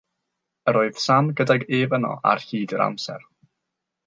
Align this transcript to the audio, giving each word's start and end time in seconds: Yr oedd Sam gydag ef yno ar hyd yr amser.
Yr 0.71 0.79
oedd 0.79 1.01
Sam 1.03 1.29
gydag 1.41 1.67
ef 1.83 1.93
yno 2.01 2.15
ar 2.31 2.43
hyd 2.47 2.75
yr 2.79 2.87
amser. 2.91 3.29